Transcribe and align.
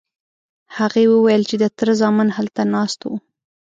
هغې 0.77 1.03
وویل 1.13 1.43
چې 1.49 1.55
د 1.59 1.65
تره 1.77 1.93
زامن 2.01 2.27
هلته 2.37 2.61
ناست 2.75 2.99
وو. 3.03 3.15